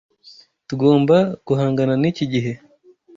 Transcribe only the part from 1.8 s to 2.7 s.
niki gihe.